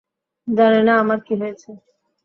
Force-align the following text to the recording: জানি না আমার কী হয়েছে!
জানি 0.47 0.81
না 0.87 0.93
আমার 1.01 1.19
কী 1.25 1.33
হয়েছে! 1.41 1.69